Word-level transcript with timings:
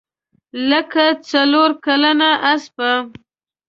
لکه 0.69 1.03
څلورکلنه 1.29 2.29
اسپه. 2.53 2.91